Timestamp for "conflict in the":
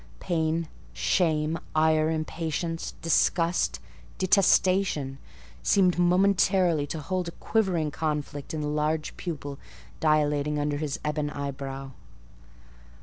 7.91-8.67